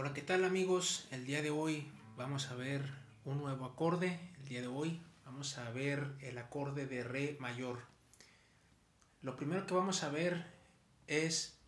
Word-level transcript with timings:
Hola, 0.00 0.14
¿qué 0.14 0.22
tal 0.22 0.44
amigos? 0.44 1.08
El 1.10 1.26
día 1.26 1.42
de 1.42 1.50
hoy 1.50 1.90
vamos 2.16 2.52
a 2.52 2.54
ver 2.54 2.84
un 3.24 3.38
nuevo 3.38 3.64
acorde. 3.64 4.20
El 4.38 4.44
día 4.44 4.60
de 4.60 4.68
hoy 4.68 5.02
vamos 5.24 5.58
a 5.58 5.68
ver 5.70 6.14
el 6.20 6.38
acorde 6.38 6.86
de 6.86 7.02
Re 7.02 7.36
mayor. 7.40 7.80
Lo 9.22 9.34
primero 9.34 9.66
que 9.66 9.74
vamos 9.74 10.04
a 10.04 10.08
ver 10.08 10.46
es 11.08 11.58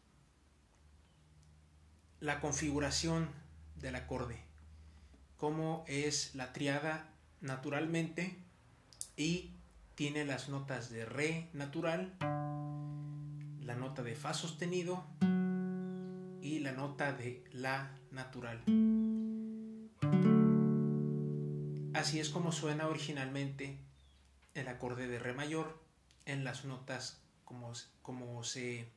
la 2.21 2.39
configuración 2.39 3.31
del 3.75 3.97
acorde. 3.97 4.39
Cómo 5.37 5.85
es 5.89 6.33
la 6.37 6.53
triada 6.53 7.09
naturalmente 7.41 8.37
y 9.17 9.55
tiene 9.97 10.25
las 10.25 10.49
notas 10.49 10.89
de 10.89 11.05
Re 11.05 11.49
natural, 11.53 12.17
la 13.61 13.75
nota 13.75 14.05
de 14.05 14.15
Fa 14.15 14.35
sostenido 14.35 15.05
y 16.41 16.61
la 16.61 16.71
nota 16.71 17.13
de 17.13 17.43
La 17.51 18.00
natural. 18.11 18.63
Así 21.95 22.21
es 22.21 22.31
como 22.31 22.53
suena 22.53 22.89
originalmente 22.89 23.79
el 24.55 24.69
acorde 24.69 25.07
de 25.07 25.19
Re 25.19 25.33
mayor 25.33 25.81
en 26.25 26.45
las 26.45 26.65
notas 26.65 27.21
como, 27.45 27.73
como, 28.03 28.45
se, 28.45 28.89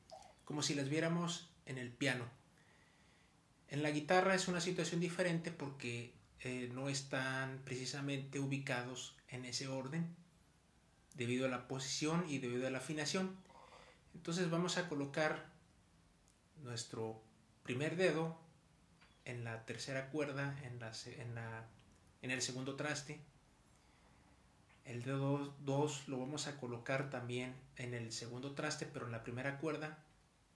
como 0.45 0.61
si 0.61 0.75
las 0.75 0.89
viéramos 0.89 1.49
en 1.65 1.77
el 1.77 1.91
piano. 1.91 2.25
En 3.67 3.81
la 3.81 3.91
guitarra 3.91 4.35
es 4.35 4.47
una 4.47 4.61
situación 4.61 5.01
diferente 5.01 5.51
porque 5.51 6.13
eh, 6.41 6.69
no 6.73 6.89
están 6.89 7.61
precisamente 7.65 8.39
ubicados 8.39 9.15
en 9.29 9.45
ese 9.45 9.67
orden 9.67 10.15
debido 11.15 11.45
a 11.45 11.49
la 11.49 11.67
posición 11.67 12.25
y 12.29 12.37
debido 12.37 12.67
a 12.67 12.69
la 12.69 12.79
afinación. 12.79 13.35
Entonces 14.13 14.49
vamos 14.49 14.77
a 14.77 14.87
colocar 14.87 15.51
nuestro 16.61 17.21
primer 17.63 17.95
dedo 17.95 18.37
en 19.25 19.43
la 19.43 19.65
tercera 19.65 20.09
cuerda, 20.09 20.57
en, 20.63 20.79
la, 20.79 20.91
en, 22.21 22.31
el 22.31 22.41
segundo 22.41 22.75
traste. 22.75 23.19
El 24.85 25.03
dedo 25.03 25.55
2 25.61 26.07
lo 26.07 26.19
vamos 26.19 26.47
a 26.47 26.57
colocar 26.57 27.09
también 27.09 27.55
en 27.77 27.93
el 27.93 28.11
segundo 28.11 28.53
traste, 28.53 28.85
pero 28.85 29.05
en 29.05 29.11
la 29.11 29.23
primera 29.23 29.57
cuerda. 29.59 29.97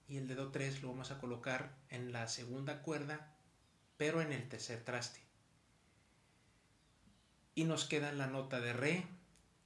Y 0.07 0.17
el 0.17 0.27
dedo 0.27 0.51
3 0.51 0.81
lo 0.81 0.89
vamos 0.89 1.11
a 1.11 1.19
colocar 1.19 1.73
en 1.89 2.11
la 2.11 2.27
segunda 2.27 2.81
cuerda, 2.81 3.33
pero 3.97 4.21
en 4.21 4.31
el 4.31 4.47
tercer 4.49 4.83
traste. 4.83 5.21
Y 7.55 7.63
nos 7.63 7.85
queda 7.85 8.11
la 8.11 8.27
nota 8.27 8.59
de 8.59 8.73
re 8.73 9.05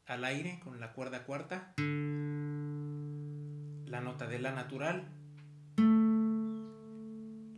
al 0.06 0.24
aire 0.24 0.60
con 0.64 0.80
la 0.80 0.94
cuerda 0.94 1.26
cuarta, 1.26 1.74
la 3.86 4.02
nota 4.02 4.28
de 4.28 4.40
la 4.40 4.52
natural, 4.52 5.08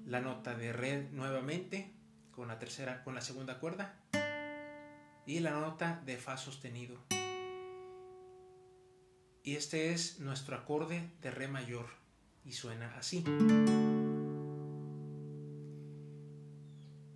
la 0.06 0.22
nota 0.22 0.56
de 0.56 0.74
re 0.74 1.10
nuevamente 1.12 1.92
con 2.32 2.48
la 2.48 2.60
tercera 2.60 3.04
con 3.04 3.16
la 3.16 3.22
segunda 3.22 3.60
cuerda 3.60 3.96
y 5.26 5.40
la 5.40 5.52
nota 5.52 6.02
de 6.06 6.18
fa 6.18 6.38
sostenido. 6.38 6.98
Y 9.44 9.56
este 9.56 9.94
es 9.94 10.20
nuestro 10.20 10.56
acorde 10.56 11.10
de 11.22 11.32
re 11.32 11.48
mayor 11.48 11.88
y 12.46 12.54
suena 12.54 12.96
así. 12.98 13.24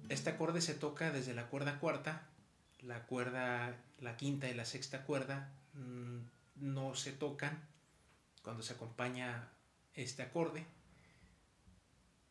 Este 0.10 0.30
acorde 0.30 0.62
se 0.62 0.74
toca 0.74 1.12
desde 1.12 1.34
la 1.34 1.48
cuerda 1.48 1.80
cuarta 1.80 2.28
la 2.82 3.06
cuerda, 3.06 3.76
la 4.00 4.18
quinta 4.18 4.50
y 4.50 4.54
la 4.54 4.66
sexta 4.66 5.04
cuerda 5.04 5.52
mm, 5.74 6.20
no 6.56 6.96
se 6.96 7.12
tocan 7.12 7.62
cuando 8.44 8.64
se 8.64 8.74
acompaña 8.74 9.50
este 9.94 10.24
acorde. 10.24 10.66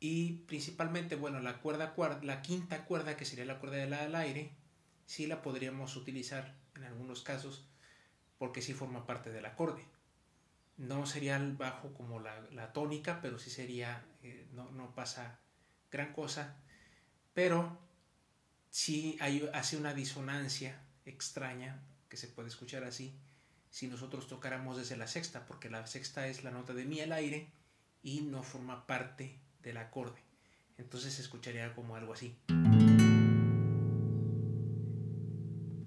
Y 0.09 0.45
principalmente, 0.47 1.17
bueno, 1.17 1.41
la 1.41 1.59
cuerda, 1.59 1.93
la 2.23 2.41
quinta 2.41 2.85
cuerda, 2.85 3.17
que 3.17 3.25
sería 3.25 3.45
la 3.45 3.59
cuerda 3.59 3.79
de 3.79 3.91
la 3.91 4.03
al 4.03 4.15
aire, 4.15 4.53
sí 5.05 5.27
la 5.27 5.43
podríamos 5.43 5.97
utilizar 5.97 6.55
en 6.77 6.85
algunos 6.85 7.25
casos 7.25 7.67
porque 8.39 8.63
sí 8.63 8.73
forma 8.73 9.05
parte 9.05 9.31
del 9.31 9.47
acorde. 9.47 9.85
No 10.77 11.07
sería 11.07 11.35
el 11.35 11.57
bajo 11.57 11.93
como 11.93 12.21
la, 12.21 12.73
tónica, 12.73 13.21
pero 13.21 13.41
sí 13.41 13.51
sería, 13.51 14.05
eh, 14.23 14.47
no, 14.53 14.71
no 14.71 14.95
pasa 14.95 15.41
gran 15.91 16.13
cosa. 16.13 16.55
Pero 17.35 17.77
sí 18.71 19.19
hay, 19.21 19.51
hace 19.55 19.77
una 19.77 19.93
disonancia 19.93 20.81
extraña 21.05 21.83
que 22.09 22.17
se 22.17 22.29
puede 22.29 22.47
escuchar 22.47 22.85
así 22.85 23.13
si 23.71 23.89
nosotros 23.89 24.29
tocáramos 24.29 24.77
desde 24.77 24.97
la 24.97 25.09
sexta, 25.09 25.47
porque 25.47 25.69
la 25.69 25.85
sexta 25.89 26.29
es 26.29 26.45
la 26.45 26.53
nota 26.53 26.75
de 26.75 26.85
mi 26.85 27.01
al 27.01 27.11
aire 27.11 27.49
y 28.05 28.21
no 28.21 28.45
forma 28.45 28.87
parte 28.87 29.41
del 29.67 29.79
acorde. 29.79 30.23
Entonces 30.79 31.15
se 31.15 31.23
escucharía 31.23 31.75
como 31.75 31.97
algo 31.97 32.13
así. 32.13 32.39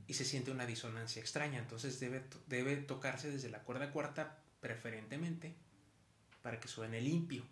Y 0.05 0.13
se 0.13 0.25
siente 0.25 0.51
una 0.51 0.65
disonancia 0.65 1.21
extraña, 1.21 1.59
entonces 1.59 1.99
debe, 1.99 2.23
debe 2.47 2.75
tocarse 2.75 3.31
desde 3.31 3.49
la 3.49 3.63
cuerda 3.63 3.91
cuarta 3.91 4.37
preferentemente 4.59 5.55
para 6.41 6.59
que 6.59 6.67
suene 6.67 6.99
limpio. 6.99 7.43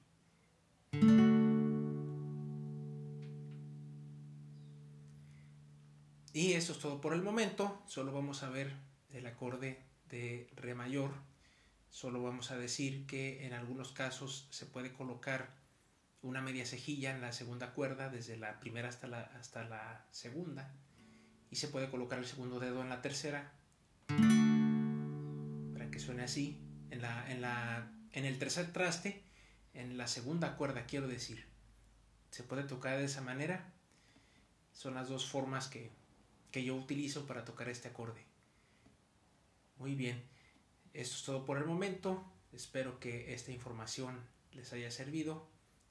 Y 6.33 6.53
eso 6.53 6.73
es 6.73 6.79
todo 6.79 6.99
por 6.99 7.13
el 7.13 7.21
momento. 7.21 7.81
Solo 7.87 8.11
vamos 8.11 8.43
a 8.43 8.49
ver 8.49 8.75
el 9.11 9.25
acorde 9.27 9.81
de 10.09 10.49
Re 10.57 10.75
mayor. 10.75 11.11
Solo 11.89 12.21
vamos 12.21 12.51
a 12.51 12.57
decir 12.57 13.05
que 13.07 13.45
en 13.45 13.53
algunos 13.53 13.93
casos 13.93 14.47
se 14.51 14.65
puede 14.65 14.91
colocar 14.91 15.66
una 16.21 16.41
media 16.41 16.65
cejilla 16.65 17.13
en 17.15 17.21
la 17.21 17.31
segunda 17.31 17.73
cuerda, 17.73 18.09
desde 18.09 18.37
la 18.37 18.59
primera 18.59 18.89
hasta 18.89 19.07
la, 19.07 19.21
hasta 19.21 19.63
la 19.63 20.05
segunda. 20.11 20.73
Y 21.49 21.55
se 21.57 21.67
puede 21.67 21.89
colocar 21.89 22.19
el 22.19 22.25
segundo 22.25 22.59
dedo 22.59 22.81
en 22.81 22.89
la 22.89 23.01
tercera. 23.01 23.53
Para 25.73 25.89
que 25.91 25.99
suene 25.99 26.23
así. 26.23 26.61
En, 26.89 27.01
la, 27.01 27.31
en, 27.31 27.41
la, 27.41 27.91
en 28.11 28.25
el 28.25 28.39
tercer 28.39 28.71
traste, 28.73 29.23
en 29.73 29.97
la 29.97 30.07
segunda 30.07 30.57
cuerda, 30.57 30.85
quiero 30.85 31.07
decir. 31.07 31.45
Se 32.31 32.43
puede 32.43 32.63
tocar 32.63 32.97
de 32.97 33.05
esa 33.05 33.21
manera. 33.21 33.73
Son 34.73 34.95
las 34.95 35.09
dos 35.09 35.25
formas 35.29 35.67
que 35.67 35.91
que 36.51 36.63
yo 36.63 36.75
utilizo 36.75 37.25
para 37.25 37.45
tocar 37.45 37.69
este 37.69 37.89
acorde. 37.89 38.25
Muy 39.77 39.95
bien, 39.95 40.23
esto 40.93 41.15
es 41.15 41.23
todo 41.23 41.45
por 41.45 41.57
el 41.57 41.65
momento. 41.65 42.25
Espero 42.51 42.99
que 42.99 43.33
esta 43.33 43.51
información 43.51 44.19
les 44.51 44.73
haya 44.73 44.89
servido 44.89 45.49